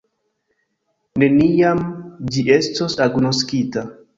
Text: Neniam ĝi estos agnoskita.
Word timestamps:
Neniam 1.23 1.83
ĝi 2.33 2.47
estos 2.59 2.99
agnoskita. 3.07 3.87